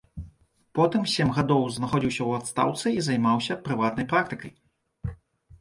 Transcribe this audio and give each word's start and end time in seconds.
Потым 0.77 1.03
сем 1.15 1.33
гадоў 1.35 1.67
знаходзіўся 1.75 2.19
ў 2.29 2.31
адстаўцы 2.41 2.87
і 2.97 3.05
займаўся 3.09 3.59
прыватнай 3.69 4.09
практыкай. 4.15 4.51